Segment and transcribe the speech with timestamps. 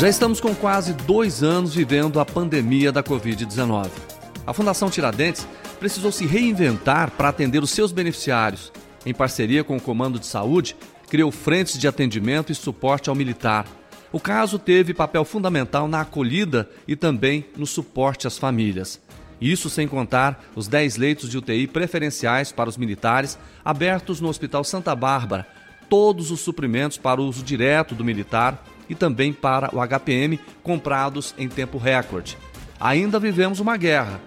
[0.00, 3.90] Já estamos com quase dois anos vivendo a pandemia da Covid-19.
[4.46, 5.46] A Fundação Tiradentes
[5.78, 8.72] precisou se reinventar para atender os seus beneficiários.
[9.04, 10.74] Em parceria com o Comando de Saúde,
[11.10, 13.66] criou frentes de atendimento e suporte ao militar.
[14.10, 18.98] O caso teve papel fundamental na acolhida e também no suporte às famílias.
[19.38, 24.64] Isso sem contar os 10 leitos de UTI preferenciais para os militares abertos no Hospital
[24.64, 25.46] Santa Bárbara,
[25.90, 31.32] todos os suprimentos para o uso direto do militar e também para o HPM comprados
[31.38, 32.36] em tempo recorde.
[32.78, 34.20] Ainda vivemos uma guerra.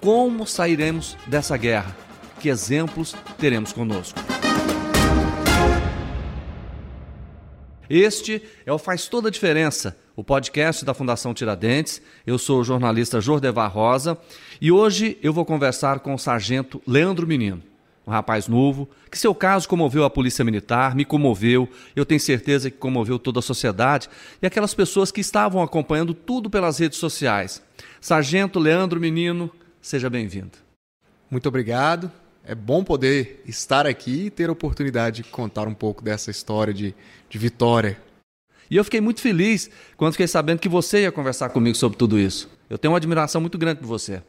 [0.00, 1.94] Como sairemos dessa guerra?
[2.38, 4.18] Que exemplos teremos conosco?
[7.90, 12.00] Este é o Faz Toda a Diferença, o podcast da Fundação Tiradentes.
[12.24, 14.16] Eu sou o jornalista Jordevar Rosa
[14.60, 17.62] e hoje eu vou conversar com o sargento Leandro Menino
[18.06, 22.70] um rapaz novo, que seu caso comoveu a Polícia Militar, me comoveu, eu tenho certeza
[22.70, 24.08] que comoveu toda a sociedade
[24.40, 27.60] e aquelas pessoas que estavam acompanhando tudo pelas redes sociais.
[28.00, 29.50] Sargento Leandro Menino,
[29.82, 30.52] seja bem-vindo.
[31.28, 32.10] Muito obrigado.
[32.44, 36.72] É bom poder estar aqui e ter a oportunidade de contar um pouco dessa história
[36.72, 36.94] de,
[37.28, 38.00] de vitória.
[38.70, 42.16] E eu fiquei muito feliz quando fiquei sabendo que você ia conversar comigo sobre tudo
[42.16, 42.48] isso.
[42.70, 44.22] Eu tenho uma admiração muito grande por você.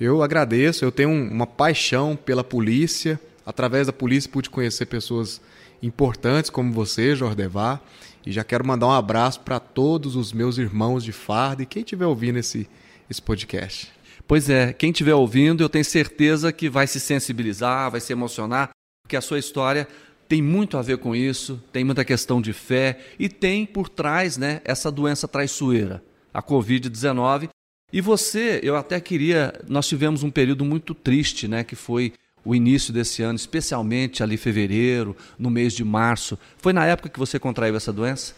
[0.00, 3.20] Eu agradeço, eu tenho uma paixão pela polícia.
[3.46, 5.40] Através da polícia pude conhecer pessoas
[5.82, 7.80] importantes como você, Jordevar.
[8.26, 11.82] E já quero mandar um abraço para todos os meus irmãos de farda e quem
[11.82, 12.68] estiver ouvindo esse,
[13.08, 13.92] esse podcast.
[14.26, 18.70] Pois é, quem estiver ouvindo, eu tenho certeza que vai se sensibilizar, vai se emocionar,
[19.04, 19.86] porque a sua história
[20.26, 24.38] tem muito a ver com isso, tem muita questão de fé e tem por trás
[24.38, 27.50] né, essa doença traiçoeira, a Covid-19,
[27.94, 29.54] e você, eu até queria.
[29.68, 31.62] Nós tivemos um período muito triste, né?
[31.62, 32.12] Que foi
[32.44, 36.36] o início desse ano, especialmente ali fevereiro, no mês de março.
[36.58, 38.34] Foi na época que você contraiu essa doença?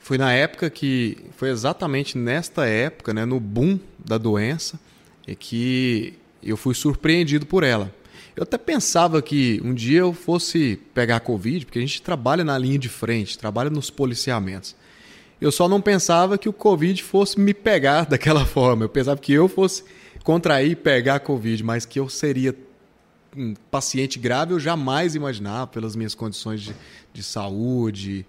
[0.00, 1.16] Foi na época que.
[1.36, 4.80] Foi exatamente nesta época, né, no boom da doença,
[5.28, 7.94] é que eu fui surpreendido por ela.
[8.34, 12.58] Eu até pensava que um dia eu fosse pegar Covid, porque a gente trabalha na
[12.58, 14.74] linha de frente, trabalha nos policiamentos.
[15.40, 18.84] Eu só não pensava que o Covid fosse me pegar daquela forma.
[18.84, 19.84] Eu pensava que eu fosse
[20.24, 22.54] contrair e pegar a Covid, mas que eu seria
[23.36, 26.74] um paciente grave, eu jamais imaginava pelas minhas condições de,
[27.12, 28.26] de saúde.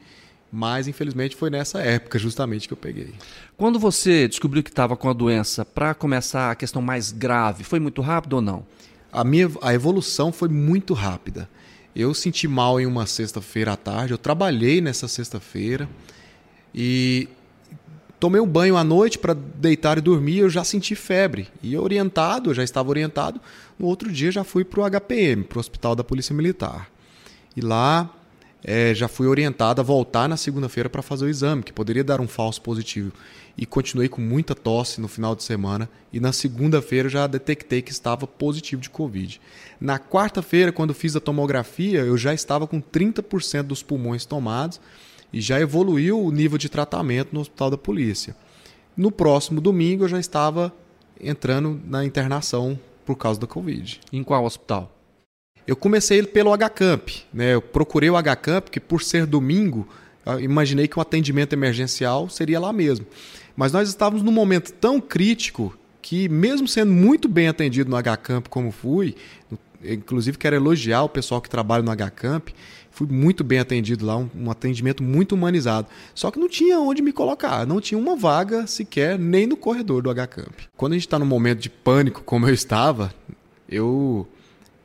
[0.52, 3.14] Mas, infelizmente, foi nessa época justamente que eu peguei.
[3.56, 7.80] Quando você descobriu que estava com a doença, para começar a questão mais grave, foi
[7.80, 8.66] muito rápido ou não?
[9.12, 11.50] A minha a evolução foi muito rápida.
[11.96, 15.88] Eu senti mal em uma sexta-feira à tarde, eu trabalhei nessa sexta-feira.
[16.82, 17.28] E
[18.22, 21.50] tomei um banho à noite para deitar e dormir, eu já senti febre.
[21.62, 23.42] E orientado, eu já estava orientado,
[23.78, 26.90] no outro dia já fui para o HPM, para o Hospital da Polícia Militar.
[27.54, 28.10] E lá
[28.64, 32.22] é, já fui orientado a voltar na segunda-feira para fazer o exame, que poderia dar
[32.22, 33.12] um falso positivo.
[33.58, 35.90] E continuei com muita tosse no final de semana.
[36.14, 39.42] E na segunda-feira já detectei que estava positivo de Covid.
[39.82, 44.80] Na quarta-feira, quando fiz a tomografia, eu já estava com 30% dos pulmões tomados
[45.32, 48.36] e já evoluiu o nível de tratamento no hospital da polícia.
[48.96, 50.74] No próximo domingo eu já estava
[51.20, 54.00] entrando na internação por causa da Covid.
[54.12, 54.96] Em qual hospital?
[55.66, 57.54] Eu comecei pelo HCamp, né?
[57.54, 59.88] Eu procurei o HCamp porque por ser domingo,
[60.42, 63.06] imaginei que o atendimento emergencial seria lá mesmo.
[63.56, 68.48] Mas nós estávamos num momento tão crítico que mesmo sendo muito bem atendido no HCamp
[68.50, 69.16] como fui,
[69.84, 72.50] inclusive quero elogiar o pessoal que trabalha no HCamp,
[72.92, 75.88] fui muito bem atendido lá, um, um, atendimento muito humanizado.
[76.14, 80.02] Só que não tinha onde me colocar, não tinha uma vaga sequer nem no corredor
[80.02, 80.68] do HCamp.
[80.76, 83.14] Quando a gente está num momento de pânico como eu estava,
[83.68, 84.28] eu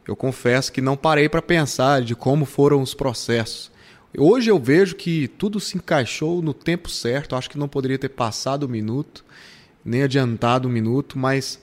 [0.06, 3.72] eu confesso que não parei para pensar de como foram os processos.
[4.16, 7.34] Hoje eu vejo que tudo se encaixou no tempo certo.
[7.34, 9.25] Acho que não poderia ter passado um minuto,
[9.84, 11.59] nem adiantado um minuto, mas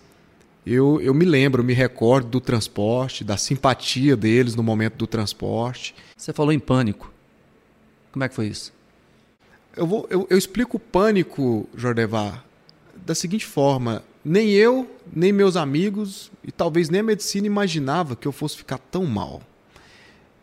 [0.65, 5.95] eu, eu me lembro, me recordo do transporte, da simpatia deles no momento do transporte.
[6.15, 7.11] Você falou em pânico.
[8.11, 8.71] Como é que foi isso?
[9.75, 12.43] Eu, vou, eu, eu explico o pânico, Jordevar,
[13.05, 18.27] da seguinte forma: nem eu, nem meus amigos e talvez nem a medicina imaginava que
[18.27, 19.41] eu fosse ficar tão mal.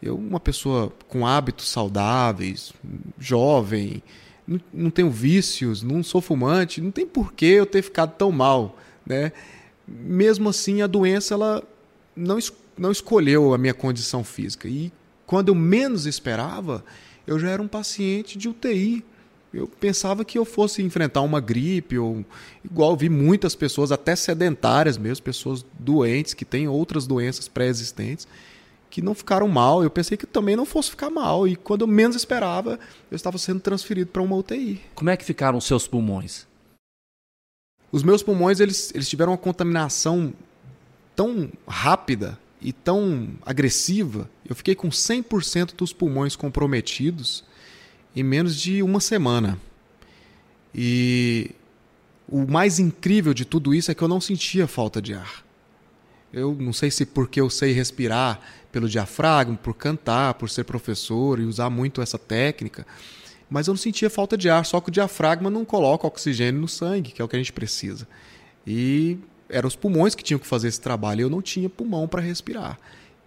[0.03, 2.73] Eu, uma pessoa com hábitos saudáveis,
[3.19, 4.03] jovem,
[4.47, 8.33] não, não tenho vícios, não sou fumante, não tem por que eu ter ficado tão
[8.33, 9.33] mal, né?
[9.89, 11.63] Mesmo assim a doença ela
[12.15, 12.39] não,
[12.77, 14.69] não escolheu a minha condição física.
[14.69, 14.93] E
[15.27, 16.85] quando eu menos esperava,
[17.27, 19.05] eu já era um paciente de UTI.
[19.53, 22.25] Eu pensava que eu fosse enfrentar uma gripe, ou
[22.63, 28.29] igual vi muitas pessoas, até sedentárias mesmo, pessoas doentes, que têm outras doenças pré-existentes,
[28.91, 29.83] que não ficaram mal.
[29.83, 31.49] Eu pensei que também não fosse ficar mal.
[31.49, 32.79] E quando eu menos esperava,
[33.11, 34.83] eu estava sendo transferido para uma UTI.
[34.95, 36.47] Como é que ficaram os seus pulmões?
[37.91, 40.33] Os meus pulmões eles, eles tiveram uma contaminação
[41.17, 44.29] tão rápida e tão agressiva.
[44.49, 47.45] Eu fiquei com 100% dos pulmões comprometidos
[48.15, 49.59] em menos de uma semana.
[50.75, 51.53] E
[52.29, 55.45] o mais incrível de tudo isso é que eu não sentia falta de ar.
[56.33, 61.41] Eu não sei se porque eu sei respirar pelo diafragma, por cantar, por ser professor
[61.41, 62.87] e usar muito essa técnica,
[63.49, 66.69] mas eu não sentia falta de ar, só que o diafragma não coloca oxigênio no
[66.69, 68.07] sangue, que é o que a gente precisa.
[68.67, 69.19] E
[69.49, 72.21] eram os pulmões que tinham que fazer esse trabalho, e eu não tinha pulmão para
[72.21, 72.79] respirar.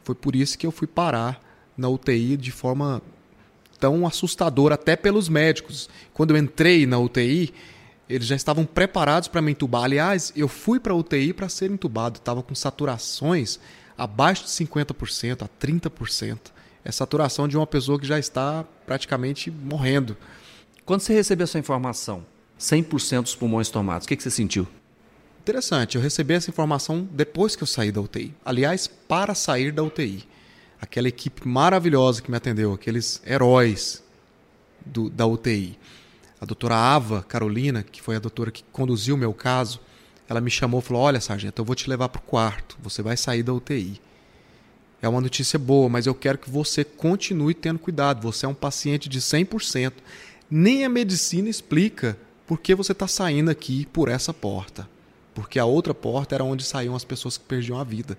[0.03, 1.41] Foi por isso que eu fui parar
[1.75, 3.01] na UTI de forma
[3.79, 5.89] tão assustadora, até pelos médicos.
[6.13, 7.51] Quando eu entrei na UTI,
[8.07, 9.85] eles já estavam preparados para me entubar.
[9.85, 13.59] Aliás, eu fui para a UTI para ser entubado, estava com saturações
[13.97, 16.38] abaixo de 50% a 30%.
[16.83, 20.17] É saturação de uma pessoa que já está praticamente morrendo.
[20.85, 22.25] Quando você recebeu essa informação,
[22.59, 24.67] 100% dos pulmões tomados, o que, que você sentiu?
[25.41, 28.33] Interessante, eu recebi essa informação depois que eu saí da UTI.
[28.45, 30.27] Aliás, para sair da UTI.
[30.79, 34.03] Aquela equipe maravilhosa que me atendeu, aqueles heróis
[34.85, 35.77] do, da UTI
[36.41, 39.79] a doutora Ava Carolina, que foi a doutora que conduziu o meu caso,
[40.27, 43.03] ela me chamou e falou: Olha, sargento, eu vou te levar para o quarto, você
[43.03, 44.01] vai sair da UTI.
[45.01, 48.21] É uma notícia boa, mas eu quero que você continue tendo cuidado.
[48.21, 49.94] Você é um paciente de 100%.
[50.50, 54.88] Nem a medicina explica por que você está saindo aqui por essa porta.
[55.33, 58.18] Porque a outra porta era onde saíam as pessoas que perdiam a vida.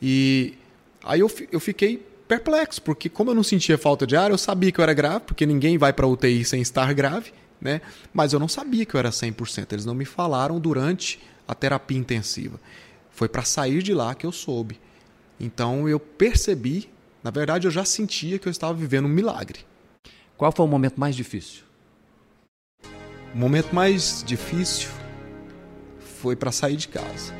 [0.00, 0.54] E
[1.02, 4.70] aí eu, eu fiquei perplexo, porque como eu não sentia falta de ar, eu sabia
[4.70, 7.80] que eu era grave, porque ninguém vai para UTI sem estar grave, né?
[8.12, 9.72] Mas eu não sabia que eu era 100%.
[9.72, 11.18] Eles não me falaram durante
[11.48, 12.60] a terapia intensiva.
[13.10, 14.78] Foi para sair de lá que eu soube.
[15.38, 16.90] Então eu percebi,
[17.22, 19.60] na verdade eu já sentia que eu estava vivendo um milagre.
[20.36, 21.64] Qual foi o momento mais difícil?
[23.34, 24.88] O momento mais difícil
[25.98, 27.34] foi para sair de casa.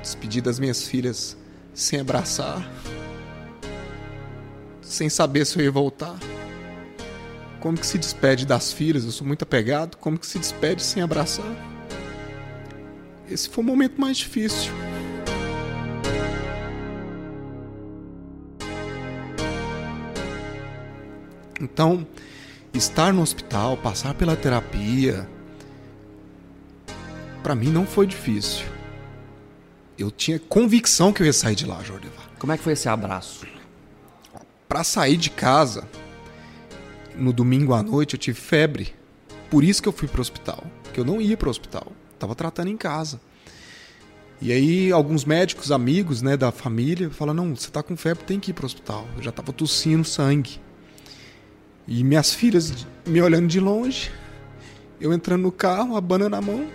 [0.00, 1.36] Despedir das minhas filhas
[1.72, 2.68] sem abraçar
[4.94, 6.16] sem saber se eu ia voltar.
[7.60, 9.04] Como que se despede das filhas?
[9.04, 9.96] Eu sou muito apegado.
[9.96, 11.52] Como que se despede sem abraçar?
[13.28, 14.72] Esse foi o momento mais difícil.
[21.64, 22.06] Então,
[22.72, 25.28] estar no hospital, passar pela terapia,
[27.42, 28.66] para mim não foi difícil.
[29.98, 32.28] Eu tinha convicção que eu ia sair de lá, Jordivar.
[32.38, 33.46] Como é que foi esse abraço?
[34.74, 35.88] para sair de casa,
[37.16, 38.92] no domingo à noite eu tive febre.
[39.48, 41.92] Por isso que eu fui para o hospital, que eu não ia para o hospital,
[42.12, 43.20] estava tratando em casa.
[44.40, 48.40] E aí alguns médicos, amigos, né, da família, falaram: "Não, você está com febre, tem
[48.40, 49.06] que ir para o hospital".
[49.16, 50.60] Eu já estava tossindo sangue.
[51.86, 54.10] E minhas filhas me olhando de longe,
[55.00, 56.66] eu entrando no carro, a banana na mão.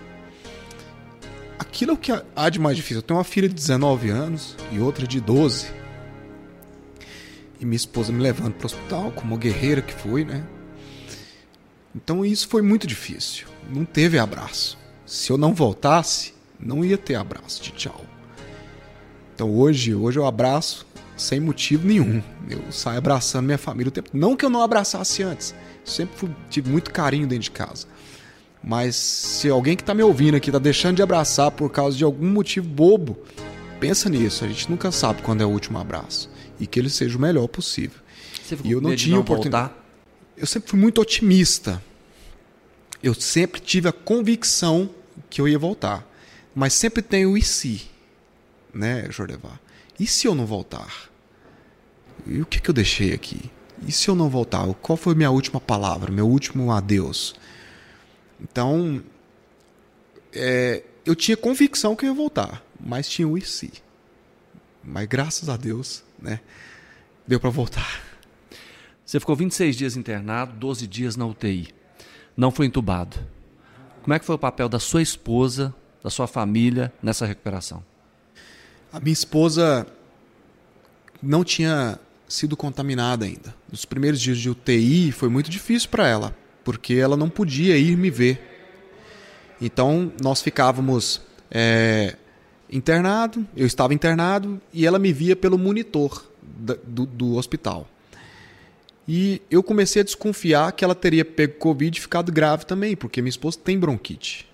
[1.57, 2.97] Aquilo é o que há de mais difícil.
[2.97, 5.79] Eu tenho uma filha de 19 anos e outra de 12
[7.59, 10.45] e minha esposa me levando para o hospital, como guerreira que foi, né?
[11.93, 13.47] Então isso foi muito difícil.
[13.69, 14.77] Não teve abraço.
[15.05, 18.05] Se eu não voltasse, não ia ter abraço de tchau.
[19.35, 20.85] Então hoje, hoje eu abraço
[21.19, 22.21] sem motivo nenhum.
[22.49, 24.09] Eu saio abraçando minha família o tempo.
[24.13, 25.53] Não que eu não abraçasse antes.
[25.83, 27.87] Sempre fui, tive muito carinho dentro de casa.
[28.63, 32.03] Mas se alguém que está me ouvindo aqui está deixando de abraçar por causa de
[32.03, 33.17] algum motivo bobo,
[33.79, 34.43] pensa nisso.
[34.43, 37.47] A gente nunca sabe quando é o último abraço e que ele seja o melhor
[37.47, 37.99] possível.
[38.43, 39.69] Você e eu não tinha não oportunidade.
[39.69, 39.85] Voltar?
[40.35, 41.81] Eu sempre fui muito otimista.
[43.01, 44.89] Eu sempre tive a convicção
[45.29, 46.05] que eu ia voltar.
[46.53, 47.83] Mas sempre tem o e se,
[48.73, 49.59] né, Jordevar?
[49.99, 51.09] E se eu não voltar?
[52.25, 53.51] E o que, que eu deixei aqui?
[53.85, 54.65] E se eu não voltar?
[54.75, 57.35] Qual foi minha última palavra, meu último adeus?
[58.39, 59.03] Então,
[60.33, 63.71] é, eu tinha convicção que eu ia voltar, mas tinha o e se.
[64.83, 66.39] Mas graças a Deus, né?
[67.27, 68.01] Deu para voltar.
[69.05, 71.73] Você ficou 26 dias internado, 12 dias na UTI.
[72.37, 73.17] Não foi entubado.
[74.01, 77.83] Como é que foi o papel da sua esposa, da sua família nessa recuperação?
[78.91, 79.85] A minha esposa
[81.21, 83.53] não tinha sido contaminada ainda.
[83.71, 87.95] Nos primeiros dias de UTI foi muito difícil para ela, porque ela não podia ir
[87.95, 88.41] me ver.
[89.61, 92.15] Então nós ficávamos é,
[92.71, 97.87] internado, eu estava internado e ela me via pelo monitor do, do hospital.
[99.07, 103.21] E eu comecei a desconfiar que ela teria pego Covid e ficado grave também, porque
[103.21, 104.48] minha esposa tem bronquite.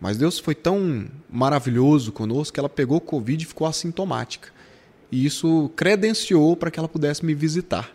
[0.00, 4.48] Mas Deus foi tão maravilhoso conosco que ela pegou Covid e ficou assintomática.
[5.10, 7.90] E isso credenciou para que ela pudesse me visitar.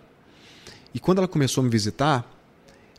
[0.93, 2.29] E quando ela começou a me visitar,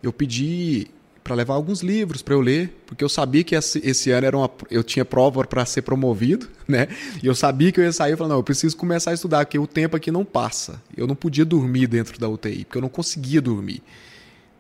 [0.02, 0.88] eu pedi
[1.24, 4.50] para levar alguns livros para eu ler, porque eu sabia que esse, ano era uma,
[4.70, 6.86] eu tinha prova para ser promovido, né?
[7.22, 9.46] E eu sabia que eu ia sair e falar, não, eu preciso começar a estudar,
[9.46, 10.82] porque o tempo aqui não passa.
[10.94, 13.82] Eu não podia dormir dentro da UTI, porque eu não conseguia dormir.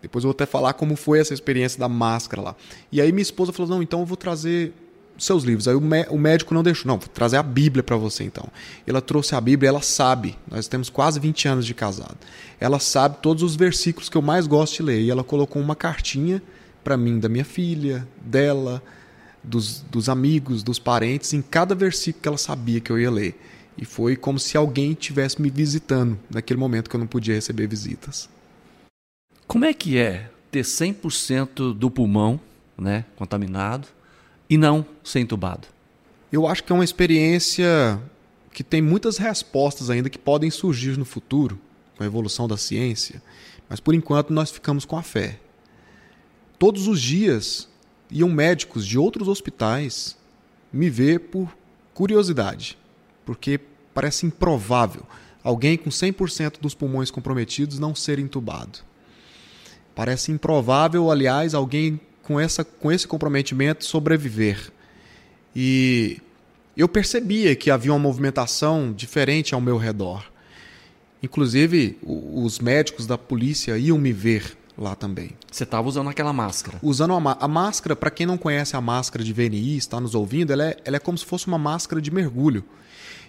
[0.04, 2.56] Depois eu vou até falar como foi essa experiência da máscara lá.
[2.92, 4.72] E aí minha esposa falou, não, então eu vou trazer
[5.16, 5.66] seus livros.
[5.66, 8.46] Aí o, médico não deixou, não, vou trazer a Bíblia para você então.
[8.86, 12.16] Ela trouxe a Bíblia, ela sabe, nós temos quase 20 anos de casado.
[12.60, 15.00] Ela sabe todos os versículos que eu mais gosto de ler.
[15.00, 16.42] E ela colocou uma cartinha
[16.82, 18.82] para mim da minha filha, dela,
[19.42, 23.40] dos, dos amigos, dos parentes, em cada versículo que ela sabia que eu ia ler.
[23.76, 27.66] E foi como se alguém estivesse me visitando naquele momento que eu não podia receber
[27.66, 28.28] visitas.
[29.46, 32.40] Como é que é ter 100% do pulmão
[32.76, 33.88] né, contaminado
[34.48, 35.68] e não ser entubado?
[36.32, 38.00] Eu acho que é uma experiência
[38.52, 41.58] que tem muitas respostas ainda que podem surgir no futuro,
[41.96, 43.22] com a evolução da ciência,
[43.68, 45.38] mas por enquanto nós ficamos com a fé.
[46.58, 47.68] Todos os dias
[48.10, 50.16] iam médicos de outros hospitais
[50.72, 51.54] me ver por
[51.92, 52.78] curiosidade,
[53.24, 53.60] porque
[53.92, 55.06] parece improvável
[55.42, 58.80] alguém com 100% dos pulmões comprometidos não ser entubado.
[59.94, 64.72] Parece improvável, aliás, alguém com, essa, com esse comprometimento sobreviver.
[65.54, 66.20] E
[66.76, 70.24] eu percebia que havia uma movimentação diferente ao meu redor.
[71.22, 75.30] Inclusive, os médicos da polícia iam me ver lá também.
[75.50, 76.78] Você estava usando aquela máscara?
[76.82, 80.52] Usando a, a máscara, para quem não conhece a máscara de VNI, está nos ouvindo,
[80.52, 82.64] ela é, ela é como se fosse uma máscara de mergulho.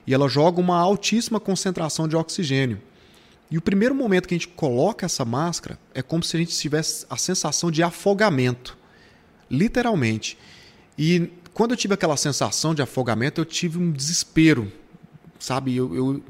[0.07, 2.79] E ela joga uma altíssima concentração de oxigênio.
[3.49, 6.57] E o primeiro momento que a gente coloca essa máscara é como se a gente
[6.57, 8.77] tivesse a sensação de afogamento.
[9.49, 10.37] Literalmente.
[10.97, 14.71] E quando eu tive aquela sensação de afogamento, eu tive um desespero.
[15.39, 15.75] Sabe?
[15.75, 16.23] Eu, eu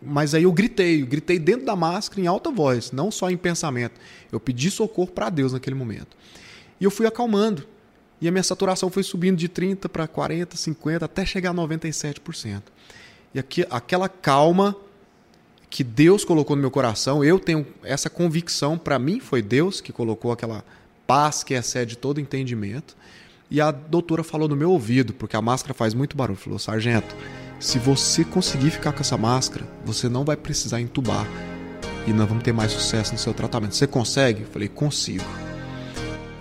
[0.00, 3.36] mas aí eu gritei, eu gritei dentro da máscara em alta voz, não só em
[3.36, 3.98] pensamento.
[4.30, 6.16] Eu pedi socorro para Deus naquele momento.
[6.78, 7.66] E eu fui acalmando.
[8.20, 12.62] E a minha saturação foi subindo de 30 para 40, 50, até chegar a 97%.
[13.34, 14.76] E aqui, aquela calma
[15.74, 19.92] que Deus colocou no meu coração, eu tenho essa convicção, para mim foi Deus que
[19.92, 20.64] colocou aquela
[21.04, 22.96] paz que excede todo entendimento.
[23.50, 27.16] E a doutora falou no meu ouvido, porque a máscara faz muito barulho, falou: "Sargento,
[27.58, 31.26] se você conseguir ficar com essa máscara, você não vai precisar entubar
[32.06, 33.74] e nós vamos ter mais sucesso no seu tratamento.
[33.74, 34.42] Você consegue?
[34.42, 35.24] Eu falei, consigo.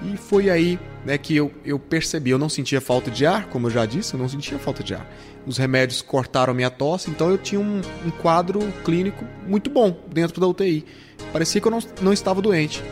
[0.04, 2.30] E foi aí né, que eu, eu percebi.
[2.30, 4.94] Eu não sentia falta de ar, como eu já disse, eu não sentia falta de
[4.94, 5.08] ar.
[5.46, 10.40] Os remédios cortaram minha tosse, então eu tinha um, um quadro clínico muito bom dentro
[10.40, 10.86] da UTI.
[11.32, 12.84] Parecia que eu não, não estava doente.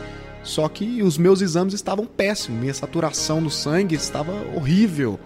[0.42, 5.18] Só que os meus exames estavam péssimos, minha saturação no sangue estava horrível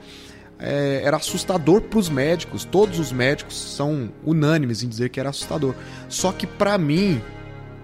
[0.58, 2.64] é, era assustador para os médicos.
[2.64, 5.74] Todos os médicos são unânimes em dizer que era assustador.
[6.08, 7.20] Só que para mim,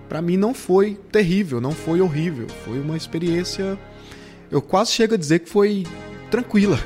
[0.08, 2.46] para mim não foi terrível, não foi horrível.
[2.64, 3.78] Foi uma experiência.
[4.52, 5.86] Eu quase chego a dizer que foi
[6.30, 6.78] tranquila.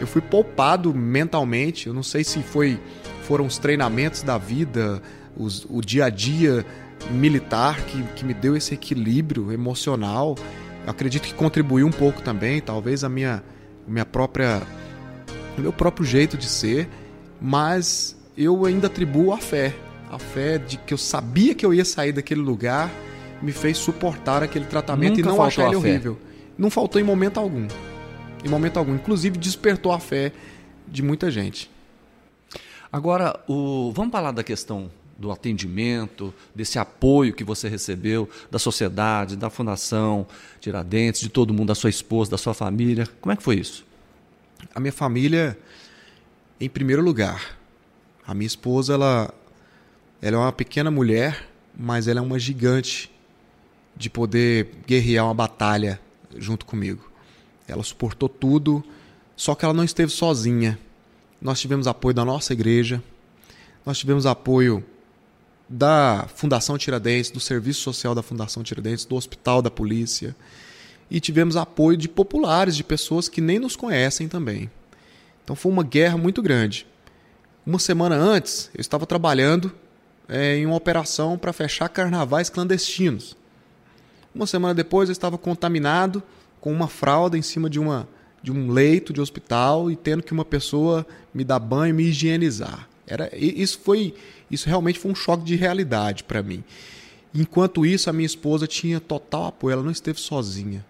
[0.00, 1.86] Eu fui poupado mentalmente.
[1.86, 2.80] Eu não sei se foi
[3.24, 5.02] foram os treinamentos da vida,
[5.36, 6.64] os, o dia a dia
[7.10, 10.36] militar que, que me deu esse equilíbrio emocional.
[10.84, 13.44] Eu acredito que contribuiu um pouco também, talvez a minha,
[13.86, 14.62] minha própria
[15.58, 16.88] o meu próprio jeito de ser,
[17.38, 19.74] mas eu ainda atribuo a fé.
[20.10, 22.90] A fé de que eu sabia que eu ia sair daquele lugar
[23.42, 26.18] me fez suportar aquele tratamento Nunca e não achar ele horrível.
[26.60, 27.66] Não faltou em momento algum.
[28.44, 28.94] Em momento algum.
[28.94, 30.32] Inclusive despertou a fé
[30.86, 31.68] de muita gente.
[32.92, 33.90] Agora, o...
[33.94, 40.26] vamos falar da questão do atendimento, desse apoio que você recebeu da sociedade, da Fundação
[40.60, 43.08] Tiradentes, de todo mundo, da sua esposa, da sua família.
[43.20, 43.84] Como é que foi isso?
[44.74, 45.58] a minha família
[46.60, 47.58] em primeiro lugar.
[48.26, 49.34] A minha esposa, ela,
[50.20, 53.10] ela é uma pequena mulher, mas ela é uma gigante
[53.96, 56.00] de poder guerrear uma batalha
[56.36, 57.10] junto comigo.
[57.66, 58.84] Ela suportou tudo,
[59.36, 60.78] só que ela não esteve sozinha.
[61.40, 63.02] Nós tivemos apoio da nossa igreja,
[63.84, 64.84] nós tivemos apoio
[65.68, 70.34] da Fundação Tiradentes, do Serviço Social da Fundação Tiradentes, do Hospital da Polícia
[71.10, 74.70] e tivemos apoio de populares, de pessoas que nem nos conhecem também.
[75.42, 76.86] Então foi uma guerra muito grande.
[77.66, 79.72] Uma semana antes, eu estava trabalhando
[80.28, 83.36] é, em uma operação para fechar carnavais clandestinos.
[84.34, 86.22] Uma semana depois, eu estava contaminado
[86.60, 88.08] com uma fralda em cima de, uma,
[88.42, 92.04] de um leito de hospital e tendo que uma pessoa me dar banho e me
[92.04, 92.88] higienizar.
[93.06, 94.14] Era, isso, foi,
[94.50, 96.62] isso realmente foi um choque de realidade para mim.
[97.34, 100.84] Enquanto isso, a minha esposa tinha total apoio, ela não esteve sozinha.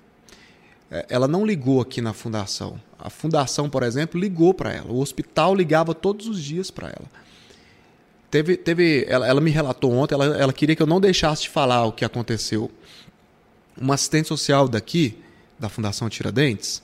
[0.90, 2.80] É, ela não ligou aqui na fundação.
[2.98, 4.90] A fundação, por exemplo, ligou para ela.
[4.90, 7.08] O hospital ligava todos os dias para ela.
[8.30, 11.48] Teve, teve, ela, ela me relatou ontem, ela, ela queria que eu não deixasse de
[11.48, 12.70] falar o que aconteceu.
[13.80, 15.16] Uma assistente social daqui,
[15.58, 16.82] da Fundação Tiradentes,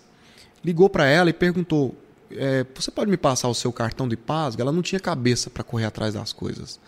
[0.64, 1.94] ligou para ela e perguntou:
[2.30, 4.62] é, Você pode me passar o seu cartão de Pasgo?
[4.62, 6.80] Ela não tinha cabeça para correr atrás das coisas.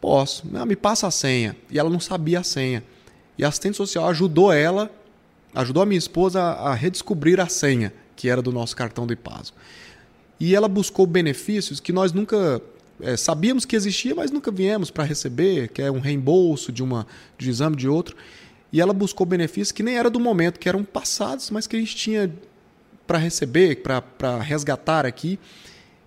[0.00, 0.46] Posso.
[0.46, 1.56] Não, me passa a senha.
[1.70, 2.82] E ela não sabia a senha.
[3.38, 4.90] E a assistente social ajudou ela,
[5.54, 9.14] ajudou a minha esposa a, a redescobrir a senha, que era do nosso cartão de
[9.14, 9.56] Pasgo.
[10.38, 12.60] E ela buscou benefícios que nós nunca
[13.00, 17.06] é, sabíamos que existia, mas nunca viemos para receber, que é um reembolso de, uma,
[17.38, 18.16] de um exame de outro.
[18.72, 21.78] E ela buscou benefícios que nem era do momento, que eram passados, mas que a
[21.78, 22.32] gente tinha
[23.06, 25.38] para receber, para resgatar aqui,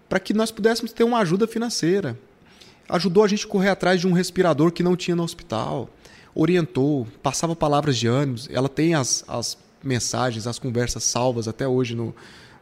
[0.08, 2.18] para que nós pudéssemos ter uma ajuda financeira.
[2.90, 5.90] Ajudou a gente a correr atrás de um respirador que não tinha no hospital,
[6.34, 8.38] orientou, passava palavras de ânimo.
[8.50, 12.14] Ela tem as, as mensagens, as conversas salvas até hoje no,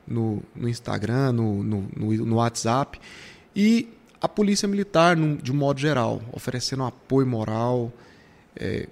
[0.07, 2.99] no, no Instagram, no, no, no, WhatsApp.
[3.55, 3.89] E
[4.21, 7.91] a Polícia Militar, de um modo geral, oferecendo apoio moral.
[8.59, 8.87] É,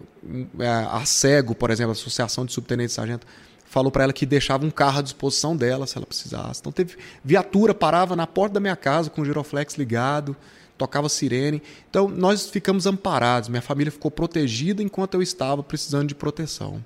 [0.92, 3.28] a CEGO, por exemplo, a Associação de Subtenentes e Sargento,
[3.66, 6.62] falou para ela que deixava um carro à disposição dela se ela precisasse.
[6.62, 10.36] Então teve viatura parava na porta da minha casa com o giroflex ligado,
[10.78, 11.62] tocava sirene.
[11.90, 16.84] Então nós ficamos amparados, minha família ficou protegida enquanto eu estava precisando de proteção.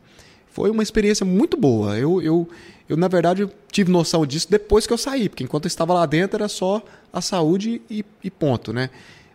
[0.51, 1.98] Foi uma experiência muito boa.
[1.98, 2.50] Eu, eu,
[2.88, 6.05] eu na verdade, tive noção disso depois que eu saí, porque enquanto eu estava lá
[6.05, 6.81] dentro era só
[7.13, 8.89] a saúde e, e ponto, né?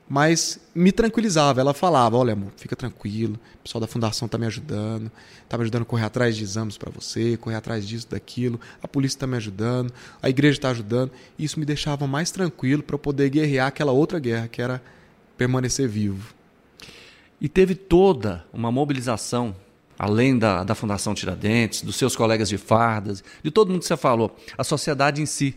[0.08, 1.61] Mas me tranquilizava.
[1.61, 5.11] Ela falava: Olha, amor, fica tranquilo, o pessoal da fundação está me ajudando,
[5.42, 8.88] está me ajudando a correr atrás de exames para você, correr atrás disso, daquilo, a
[8.88, 9.92] polícia está me ajudando,
[10.23, 11.11] a igreja está ajudando.
[11.38, 14.82] Isso me deixava mais tranquilo para poder guerrear aquela outra guerra, que era
[15.37, 16.34] permanecer vivo.
[17.40, 19.54] E teve toda uma mobilização,
[19.99, 23.96] além da, da Fundação Tiradentes, dos seus colegas de fardas, de todo mundo que você
[23.96, 25.56] falou, a sociedade em si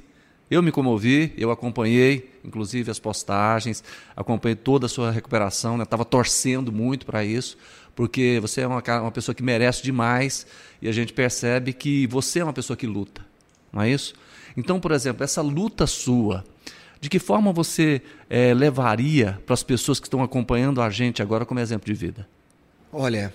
[0.49, 3.83] eu me comovi, eu acompanhei, inclusive, as postagens,
[4.15, 6.07] acompanhei toda a sua recuperação, estava né?
[6.09, 7.57] torcendo muito para isso,
[7.95, 10.47] porque você é uma, uma pessoa que merece demais
[10.81, 13.25] e a gente percebe que você é uma pessoa que luta,
[13.73, 14.13] não é isso?
[14.55, 16.45] Então, por exemplo, essa luta sua,
[17.01, 21.45] de que forma você é, levaria para as pessoas que estão acompanhando a gente agora
[21.45, 22.27] como exemplo de vida?
[22.91, 23.33] Olha,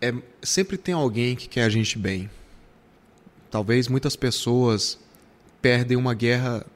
[0.00, 0.12] é,
[0.42, 2.28] sempre tem alguém que quer a gente bem.
[3.50, 4.98] Talvez muitas pessoas
[5.62, 6.66] perdem uma guerra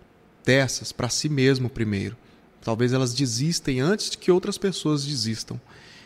[0.44, 2.16] dessas para si mesmo primeiro.
[2.62, 5.60] Talvez elas desistem antes que outras pessoas desistam.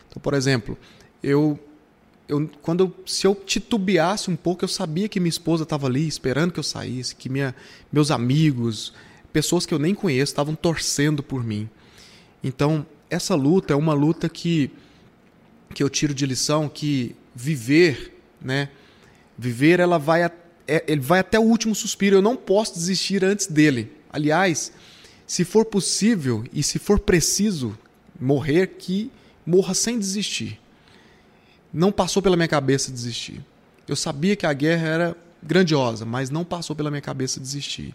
[0.07, 0.77] Então, por exemplo,
[1.23, 1.59] eu,
[2.27, 6.51] eu quando se eu titubeasse um pouco, eu sabia que minha esposa estava ali esperando
[6.51, 7.55] que eu saísse, que minha,
[7.91, 8.93] meus amigos,
[9.31, 11.69] pessoas que eu nem conheço, estavam torcendo por mim.
[12.43, 14.71] Então, essa luta é uma luta que
[15.73, 18.69] que eu tiro de lição que viver, né?
[19.37, 20.21] Viver ela vai
[20.71, 22.15] é, ele vai até o último suspiro.
[22.15, 23.91] Eu não posso desistir antes dele.
[24.09, 24.71] Aliás,
[25.27, 27.77] se for possível e se for preciso
[28.19, 29.11] morrer, que
[29.45, 30.59] morra sem desistir.
[31.73, 33.43] Não passou pela minha cabeça desistir.
[33.87, 37.93] Eu sabia que a guerra era grandiosa, mas não passou pela minha cabeça desistir.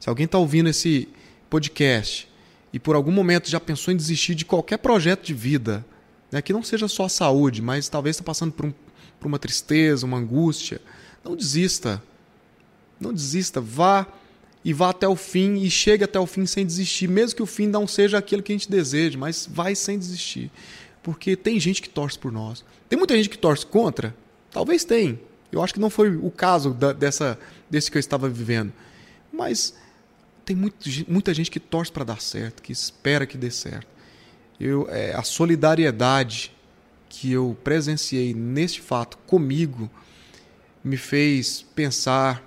[0.00, 1.08] Se alguém está ouvindo esse
[1.50, 2.28] podcast
[2.72, 5.84] e por algum momento já pensou em desistir de qualquer projeto de vida,
[6.30, 8.72] né, que não seja só a saúde, mas talvez está passando por, um,
[9.20, 10.80] por uma tristeza, uma angústia,
[11.22, 12.02] não desista.
[13.00, 13.60] Não desista.
[13.60, 14.06] Vá
[14.64, 17.46] e vá até o fim e chegue até o fim sem desistir, mesmo que o
[17.46, 20.50] fim não seja aquilo que a gente deseja, mas vai sem desistir.
[21.02, 22.64] Porque tem gente que torce por nós.
[22.88, 24.14] Tem muita gente que torce contra?
[24.50, 25.20] Talvez tem.
[25.52, 28.72] Eu acho que não foi o caso da, dessa, desse que eu estava vivendo.
[29.30, 29.74] Mas
[30.44, 33.86] tem muito, muita gente que torce para dar certo, que espera que dê certo.
[34.58, 36.52] Eu, é, a solidariedade
[37.08, 39.90] que eu presenciei neste fato comigo
[40.82, 42.42] me fez pensar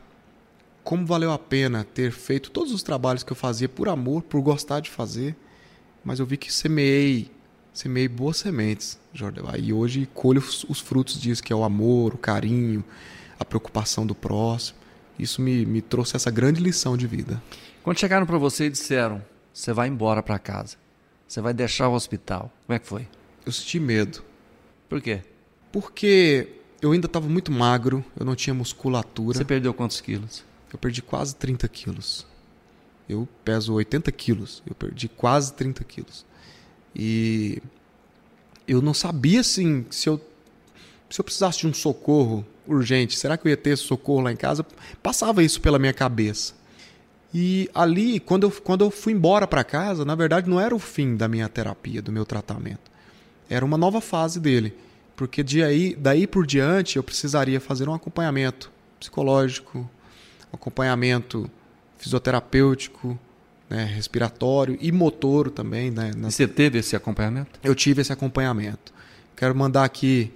[0.87, 4.39] como valeu a pena ter feito todos os trabalhos que eu fazia por amor, por
[4.39, 5.35] gostar de fazer,
[6.01, 7.29] mas eu vi que semeei,
[7.73, 12.17] semeei boas sementes, Jordan, e hoje colho os, frutos disso, que é o amor, o
[12.17, 12.85] carinho,
[13.37, 14.79] a preocupação do próximo.
[15.19, 17.43] Isso me, me trouxe essa grande lição de vida.
[17.83, 19.21] Quando chegaram para você e disseram,
[19.53, 20.77] você vai embora para casa,
[21.27, 23.05] você vai deixar o hospital, como é que foi?
[23.45, 24.23] Eu senti medo.
[24.87, 25.19] Por quê?
[25.69, 26.47] Porque
[26.81, 29.37] eu ainda estava muito magro, eu não tinha musculatura.
[29.37, 30.47] Você perdeu quantos quilos?
[30.71, 32.25] Eu perdi quase 30 quilos.
[33.07, 36.25] Eu peso 80 quilos, eu perdi quase 30 quilos.
[36.93, 37.61] E
[38.67, 40.19] eu não sabia assim, se eu,
[41.09, 44.35] se eu precisasse de um socorro urgente, será que eu ia ter socorro lá em
[44.35, 44.65] casa?
[45.01, 46.53] Passava isso pela minha cabeça.
[47.33, 50.79] E ali, quando eu, quando eu fui embora para casa, na verdade não era o
[50.79, 52.91] fim da minha terapia, do meu tratamento.
[53.49, 54.73] Era uma nova fase dele
[55.17, 59.89] porque de aí, daí por diante eu precisaria fazer um acompanhamento psicológico,
[60.57, 61.49] acompanhamento
[61.97, 63.17] fisioterapêutico,
[63.69, 65.89] né, respiratório e motor também.
[65.89, 66.27] Né, na...
[66.27, 67.59] E você teve esse acompanhamento?
[67.63, 68.93] Eu tive esse acompanhamento.
[69.35, 70.31] Quero mandar aqui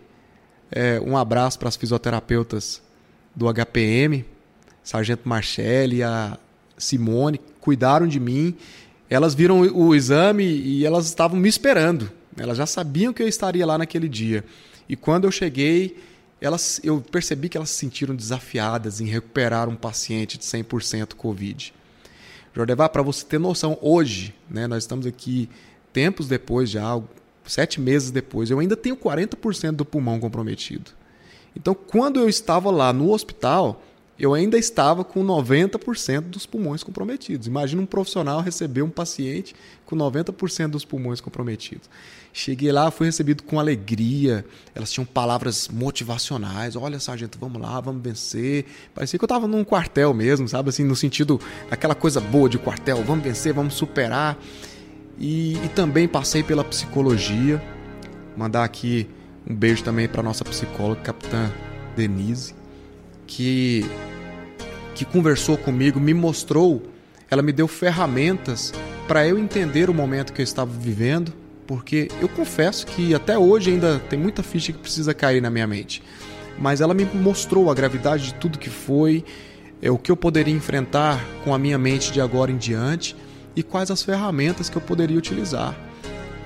[0.71, 2.81] é, um abraço para as fisioterapeutas
[3.36, 4.25] do HPM,
[4.84, 6.38] Sargento Marcelli e a
[6.77, 8.55] Simone, cuidaram de mim.
[9.10, 12.12] Elas viram o exame e elas estavam me esperando.
[12.38, 14.43] Elas já sabiam que eu estaria lá naquele dia.
[14.88, 15.97] E quando eu cheguei,
[16.41, 21.73] elas, eu percebi que elas se sentiram desafiadas em recuperar um paciente de 100% Covid.
[22.54, 25.47] Jordevar, para você ter noção, hoje, né, nós estamos aqui
[25.93, 26.99] tempos depois já,
[27.45, 30.91] sete meses depois, eu ainda tenho 40% do pulmão comprometido.
[31.56, 33.84] Então, quando eu estava lá no hospital,
[34.21, 37.47] eu ainda estava com 90% dos pulmões comprometidos.
[37.47, 41.89] Imagina um profissional receber um paciente com 90% dos pulmões comprometidos.
[42.31, 44.45] Cheguei lá, fui recebido com alegria.
[44.75, 46.75] Elas tinham palavras motivacionais.
[46.75, 48.65] Olha, sargento, vamos lá, vamos vencer.
[48.93, 50.69] Parecia que eu estava num quartel mesmo, sabe?
[50.69, 53.03] Assim, no sentido daquela coisa boa de quartel.
[53.03, 54.38] Vamos vencer, vamos superar.
[55.17, 57.60] E, e também passei pela psicologia.
[58.38, 59.10] Mandar aqui
[59.49, 61.51] um beijo também para nossa psicóloga, capitã
[61.95, 62.53] Denise,
[63.25, 63.84] que,
[65.01, 66.83] que conversou comigo, me mostrou,
[67.27, 68.71] ela me deu ferramentas
[69.07, 71.33] para eu entender o momento que eu estava vivendo,
[71.65, 75.65] porque eu confesso que até hoje ainda tem muita ficha que precisa cair na minha
[75.65, 76.03] mente.
[76.59, 79.25] Mas ela me mostrou a gravidade de tudo que foi,
[79.81, 83.15] é, o que eu poderia enfrentar com a minha mente de agora em diante
[83.55, 85.75] e quais as ferramentas que eu poderia utilizar.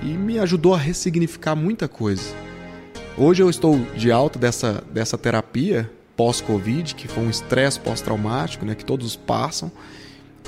[0.00, 2.34] E me ajudou a ressignificar muita coisa.
[3.18, 8.74] Hoje eu estou de alta dessa, dessa terapia pós-Covid, que foi um estresse pós-traumático, né,
[8.74, 9.70] que todos passam.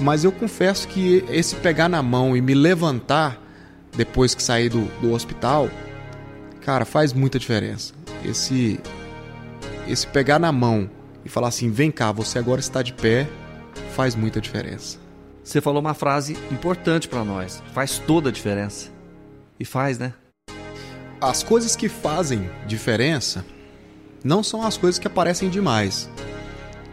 [0.01, 3.41] Mas eu confesso que esse pegar na mão e me levantar
[3.97, 5.69] depois que sair do, do hospital,
[6.61, 7.95] cara, faz muita diferença.
[8.25, 8.79] Esse,
[9.89, 10.89] esse pegar na mão
[11.25, 13.29] e falar assim: vem cá, você agora está de pé,
[13.95, 14.99] faz muita diferença.
[15.43, 18.91] Você falou uma frase importante para nós: faz toda a diferença.
[19.59, 20.13] E faz, né?
[21.21, 23.45] as coisas que fazem diferença
[24.23, 26.09] não são as coisas que aparecem demais.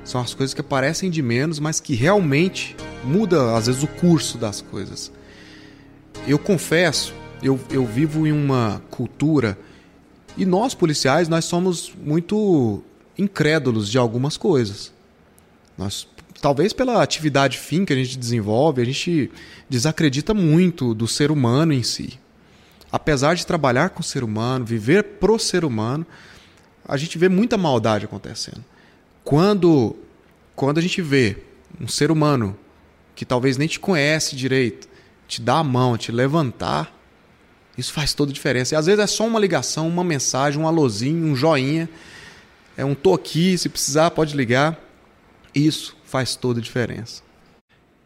[0.03, 4.37] São as coisas que aparecem de menos, mas que realmente muda às vezes o curso
[4.37, 5.11] das coisas.
[6.27, 9.57] Eu confesso, eu, eu vivo em uma cultura
[10.37, 12.83] e nós policiais nós somos muito
[13.17, 14.93] incrédulos de algumas coisas.
[15.77, 16.07] Nós
[16.41, 19.31] talvez pela atividade fim que a gente desenvolve, a gente
[19.69, 22.19] desacredita muito do ser humano em si
[22.95, 26.05] apesar de trabalhar com o ser humano, viver pro ser humano,
[26.87, 28.63] a gente vê muita maldade acontecendo.
[29.23, 29.95] Quando,
[30.55, 31.37] quando a gente vê
[31.79, 32.57] um ser humano
[33.15, 34.87] que talvez nem te conhece direito,
[35.27, 36.93] te dar a mão, te levantar,
[37.77, 38.75] isso faz toda a diferença.
[38.75, 41.89] E às vezes é só uma ligação, uma mensagem, um alôzinho, um joinha,
[42.77, 44.79] é um tô aqui, se precisar pode ligar.
[45.53, 47.23] Isso faz toda a diferença.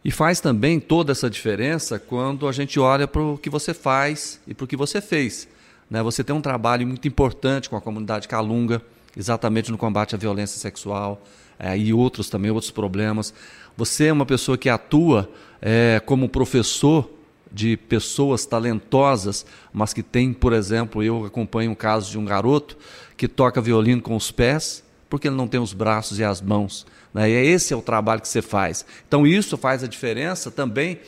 [0.03, 4.39] E faz também toda essa diferença quando a gente olha para o que você faz
[4.47, 5.47] e para o que você fez.
[5.89, 6.03] Né?
[6.03, 8.81] Você tem um trabalho muito importante com a comunidade Calunga,
[9.15, 11.21] exatamente no combate à violência sexual
[11.57, 13.33] é, e outros também, outros problemas.
[13.75, 15.29] Você é uma pessoa que atua
[15.61, 17.09] é, como professor
[17.51, 22.77] de pessoas talentosas, mas que tem, por exemplo, eu acompanho um caso de um garoto
[23.17, 26.85] que toca violino com os pés porque ele não tem os braços e as mãos.
[27.13, 27.29] Né?
[27.29, 28.85] E esse é o trabalho que você faz.
[29.07, 30.99] Então isso faz a diferença também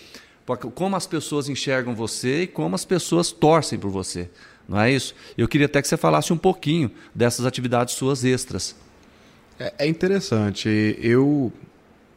[0.76, 4.30] como as pessoas enxergam você e como as pessoas torcem por você.
[4.72, 5.14] Não é isso?
[5.38, 8.74] Eu queria até que você falasse um pouquinho dessas atividades suas extras.
[9.60, 10.98] É, é interessante.
[10.98, 11.52] Eu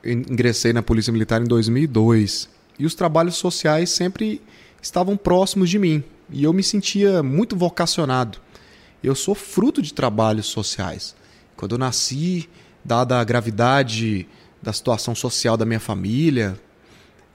[0.04, 4.40] ingressei na Polícia Militar em 2002 e os trabalhos sociais sempre
[4.80, 8.38] estavam próximos de mim e eu me sentia muito vocacionado.
[9.02, 11.16] Eu sou fruto de trabalhos sociais.
[11.56, 12.48] Quando eu nasci,
[12.84, 14.28] dada a gravidade
[14.62, 16.56] da situação social da minha família,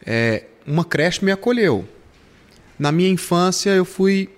[0.05, 1.85] é, uma creche me acolheu.
[2.79, 4.29] Na minha infância, eu fui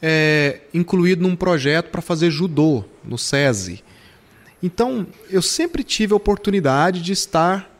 [0.00, 3.82] é, incluído num projeto para fazer judô no SESI.
[4.62, 7.72] Então, eu sempre tive a oportunidade de estar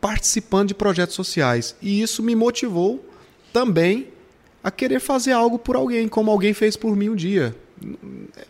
[0.00, 1.74] participando de projetos sociais.
[1.80, 3.04] E isso me motivou
[3.52, 4.08] também
[4.62, 7.56] a querer fazer algo por alguém, como alguém fez por mim um dia.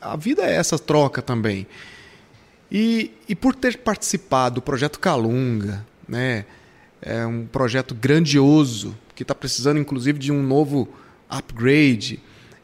[0.01, 1.67] A vida é essa troca também.
[2.71, 6.45] E, e por ter participado do projeto Calunga, né,
[7.01, 10.89] é um projeto grandioso que está precisando inclusive de um novo
[11.29, 12.21] upgrade,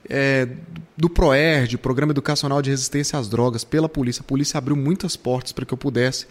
[0.09, 0.49] é,
[0.97, 4.21] do PROERD, Programa Educacional de Resistência às Drogas, pela polícia.
[4.21, 6.27] A polícia abriu muitas portas para que eu pudesse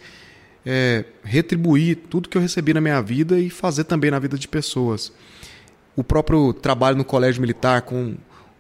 [0.66, 4.48] é, retribuir tudo que eu recebi na minha vida e fazer também na vida de
[4.48, 5.12] pessoas.
[5.96, 8.16] O próprio trabalho no colégio militar com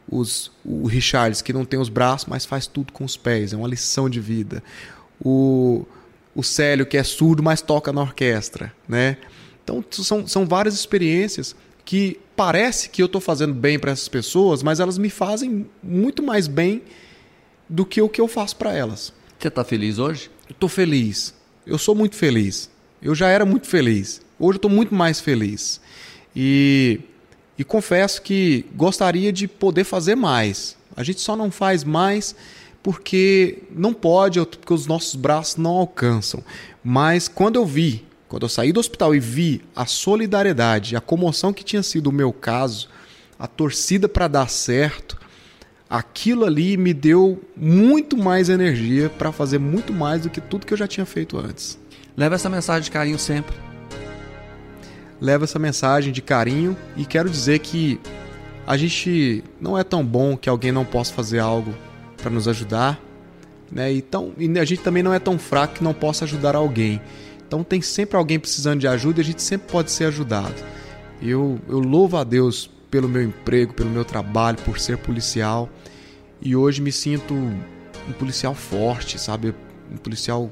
[0.10, 3.58] os, o Richards, que não tem os braços, mas faz tudo com os pés, é
[3.58, 4.62] uma lição de vida
[5.24, 5.86] o,
[6.34, 9.18] o Célio, que é surdo, mas toca na orquestra, né?
[9.64, 14.64] Então, são, são várias experiências que parece que eu estou fazendo bem para essas pessoas,
[14.64, 16.82] mas elas me fazem muito mais bem
[17.68, 19.14] do que o que eu faço para elas.
[19.40, 20.30] Você está feliz hoje?
[20.50, 21.34] Estou feliz.
[21.66, 22.70] Eu sou muito feliz.
[23.02, 24.22] Eu já era muito feliz.
[24.40, 25.82] Hoje eu estou muito mais feliz.
[26.36, 27.00] E,
[27.58, 30.78] e confesso que gostaria de poder fazer mais.
[30.96, 32.36] A gente só não faz mais
[32.84, 36.44] porque não pode, porque os nossos braços não alcançam.
[36.84, 41.52] Mas quando eu vi, quando eu saí do hospital e vi a solidariedade, a comoção
[41.52, 42.88] que tinha sido o meu caso,
[43.38, 45.20] a torcida para dar certo,
[45.90, 50.74] aquilo ali me deu muito mais energia para fazer muito mais do que tudo que
[50.74, 51.78] eu já tinha feito antes.
[52.16, 53.54] Leva essa mensagem de carinho sempre.
[55.20, 58.00] Leva essa mensagem de carinho e quero dizer que
[58.66, 61.76] a gente não é tão bom que alguém não possa fazer algo
[62.16, 62.98] para nos ajudar,
[63.70, 63.92] né?
[63.92, 67.02] Então, e a gente também não é tão fraco que não possa ajudar alguém.
[67.52, 70.56] Então tem sempre alguém precisando de ajuda e a gente sempre pode ser ajudado.
[71.22, 75.70] Eu, eu louvo a Deus pelo meu emprego, pelo meu trabalho, por ser policial.
[76.42, 79.54] E hoje me sinto um policial forte, sabe?
[79.92, 80.50] Um policial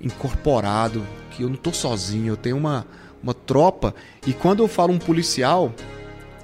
[0.00, 2.86] incorporado, que eu não estou sozinho, eu tenho uma,
[3.20, 3.92] uma tropa.
[4.24, 5.74] E quando eu falo um policial,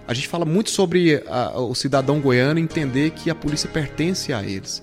[0.09, 4.43] a gente fala muito sobre a, o cidadão goiano entender que a polícia pertence a
[4.43, 4.83] eles.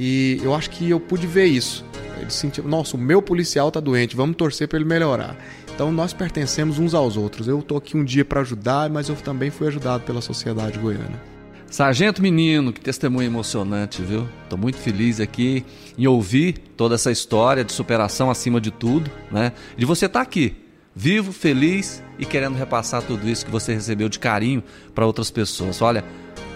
[0.00, 1.84] E eu acho que eu pude ver isso.
[2.20, 5.36] Ele sentiu, nossa, o meu policial está doente, vamos torcer para ele melhorar.
[5.74, 7.48] Então nós pertencemos uns aos outros.
[7.48, 11.20] Eu estou aqui um dia para ajudar, mas eu também fui ajudado pela sociedade goiana.
[11.68, 14.26] Sargento Menino, que testemunho emocionante, viu?
[14.44, 15.64] Estou muito feliz aqui
[15.98, 19.52] em ouvir toda essa história de superação acima de tudo, né?
[19.76, 20.56] De você estar tá aqui,
[20.94, 24.62] vivo, feliz e querendo repassar tudo isso que você recebeu de carinho
[24.94, 25.82] para outras pessoas.
[25.82, 26.04] Olha,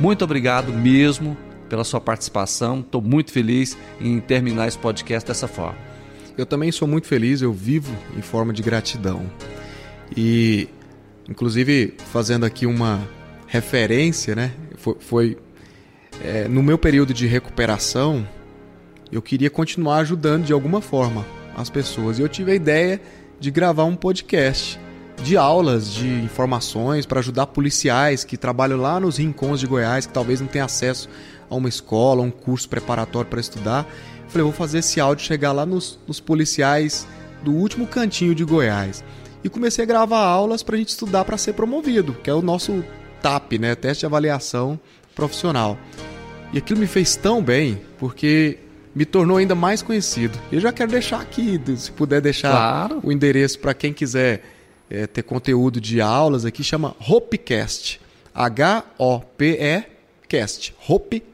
[0.01, 1.37] muito obrigado mesmo
[1.73, 2.81] pela sua participação.
[2.81, 5.79] Estou muito feliz em terminar esse podcast dessa forma.
[6.37, 9.25] Eu também sou muito feliz, eu vivo em forma de gratidão.
[10.15, 10.69] E,
[11.27, 13.01] inclusive, fazendo aqui uma
[13.47, 14.53] referência, né?
[14.77, 15.39] Foi, foi
[16.23, 18.29] é, no meu período de recuperação,
[19.11, 21.25] eu queria continuar ajudando de alguma forma
[21.57, 22.19] as pessoas.
[22.19, 23.01] E eu tive a ideia
[23.41, 24.79] de gravar um podcast
[25.23, 30.13] de aulas, de informações para ajudar policiais que trabalham lá nos rincões de Goiás, que
[30.13, 31.09] talvez não tenham acesso
[31.53, 33.87] a uma escola, a um curso preparatório para estudar.
[34.29, 37.07] falei, vou fazer esse áudio chegar lá nos, nos policiais
[37.43, 39.05] do último cantinho de Goiás.
[39.45, 42.41] E comecei a gravar aulas para a gente estudar para ser promovido, que é o
[42.41, 42.83] nosso
[43.21, 43.75] TAP, né?
[43.75, 44.81] Teste de avaliação
[45.15, 45.77] profissional.
[46.53, 48.59] E aquilo me fez tão bem, porque
[48.95, 50.39] me tornou ainda mais conhecido.
[50.51, 53.01] Eu já quero deixar aqui, se puder deixar claro.
[53.03, 54.43] o endereço para quem quiser
[54.89, 58.01] é, ter conteúdo de aulas aqui, chama Hopecast.
[58.35, 59.85] H-O-P-E
[60.29, 60.75] Cast.
[60.89, 61.32] Hopecast.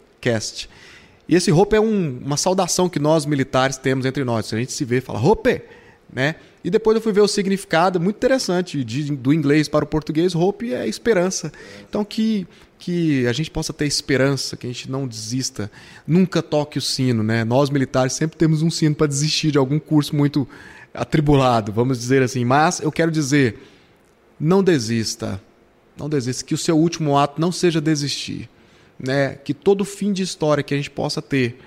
[1.28, 4.52] E esse Hope é um, uma saudação que nós militares temos entre nós.
[4.52, 5.62] A gente se vê, fala Hope,
[6.12, 6.36] né?
[6.62, 10.34] E depois eu fui ver o significado, muito interessante, de, do inglês para o português,
[10.34, 11.52] hope é esperança.
[11.88, 12.46] Então que,
[12.78, 15.70] que a gente possa ter esperança, que a gente não desista,
[16.06, 17.44] nunca toque o sino, né?
[17.44, 20.48] Nós militares sempre temos um sino para desistir de algum curso muito
[20.92, 22.44] atribulado, vamos dizer assim.
[22.44, 23.58] Mas eu quero dizer,
[24.38, 25.40] não desista,
[25.96, 28.48] não desista, que o seu último ato não seja desistir,
[28.98, 29.34] né?
[29.34, 31.60] Que todo fim de história que a gente possa ter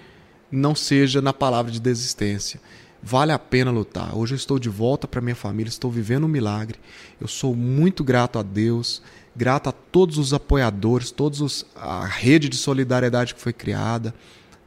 [0.51, 2.59] não seja na palavra de desistência
[3.03, 4.15] Vale a pena lutar.
[4.15, 6.77] Hoje eu estou de volta para minha família, estou vivendo um milagre.
[7.19, 9.01] Eu sou muito grato a Deus,
[9.35, 14.13] grato a todos os apoiadores, todos os, a rede de solidariedade que foi criada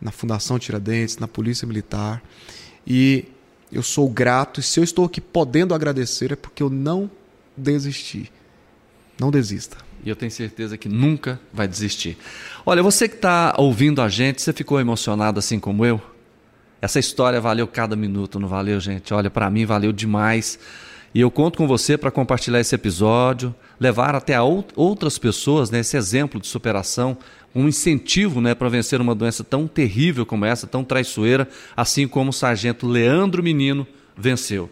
[0.00, 2.20] na Fundação Tiradentes, na Polícia Militar.
[2.85, 3.27] E
[3.70, 7.09] eu sou grato, e se eu estou aqui podendo agradecer é porque eu não
[7.57, 8.33] desisti.
[9.18, 9.77] Não desista.
[10.05, 12.18] E eu tenho certeza que nunca vai desistir.
[12.66, 16.00] Olha, você que está ouvindo a gente, você ficou emocionado assim como eu?
[16.81, 19.14] Essa história valeu cada minuto, não valeu, gente?
[19.14, 20.59] Olha, para mim valeu demais.
[21.14, 25.96] E eu conto com você para compartilhar esse episódio, levar até outras pessoas né, esse
[25.96, 27.16] exemplo de superação,
[27.55, 32.31] um incentivo né, para vencer uma doença tão terrível como essa, tão traiçoeira, assim como
[32.31, 34.68] o sargento Leandro Menino venceu.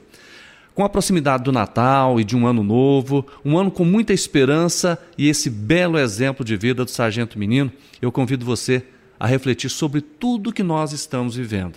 [0.75, 4.99] Com a proximidade do Natal e de um ano novo, um ano com muita esperança
[5.19, 8.83] e esse belo exemplo de vida do sargento Menino, eu convido você
[9.21, 11.75] a refletir sobre tudo que nós estamos vivendo.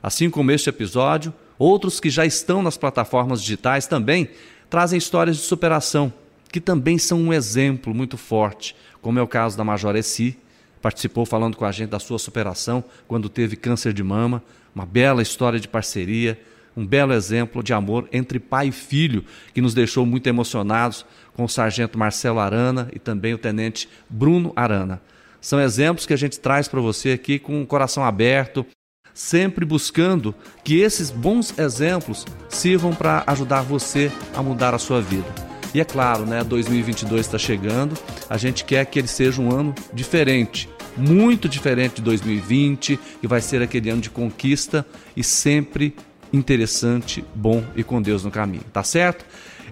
[0.00, 4.28] Assim como este episódio, outros que já estão nas plataformas digitais também
[4.70, 6.12] trazem histórias de superação,
[6.52, 10.38] que também são um exemplo muito forte, como é o caso da Major Essi,
[10.80, 14.40] participou falando com a gente da sua superação quando teve câncer de mama,
[14.72, 16.40] uma bela história de parceria,
[16.76, 21.04] um belo exemplo de amor entre pai e filho, que nos deixou muito emocionados
[21.34, 25.00] com o sargento Marcelo Arana e também o tenente Bruno Arana.
[25.40, 28.66] São exemplos que a gente traz para você aqui com o coração aberto,
[29.14, 35.26] sempre buscando que esses bons exemplos sirvam para ajudar você a mudar a sua vida.
[35.72, 37.96] E é claro, né, 2022 está chegando,
[38.28, 43.40] a gente quer que ele seja um ano diferente, muito diferente de 2020, que vai
[43.40, 44.84] ser aquele ano de conquista
[45.16, 45.94] e sempre
[46.32, 49.24] interessante, bom e com Deus no caminho, tá certo?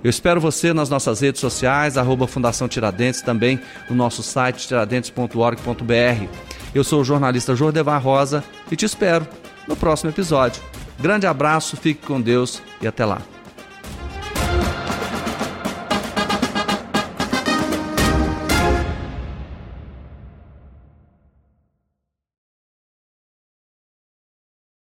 [0.03, 6.29] Eu espero você nas nossas redes sociais, arroba Fundação Tiradentes, também no nosso site tiradentes.org.br.
[6.75, 9.27] Eu sou o jornalista Jordevar Rosa e te espero
[9.66, 10.62] no próximo episódio.
[11.01, 13.21] Grande abraço, fique com Deus e até lá.